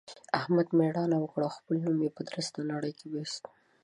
احمد 0.39 0.67
مېړانه 0.77 1.17
وکړه 1.19 1.43
او 1.49 1.55
خپل 1.57 1.75
نوم 1.85 1.97
يې 2.05 2.11
په 2.17 2.21
درسته 2.29 2.59
نړۍ 2.71 2.91
کې 2.99 3.05
واېست. 3.09 3.43